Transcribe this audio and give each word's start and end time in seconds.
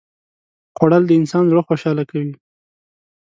خوړل 0.77 1.03
د 1.07 1.11
انسان 1.19 1.43
زړه 1.51 1.61
خوشاله 1.67 2.03
کوي 2.11 2.33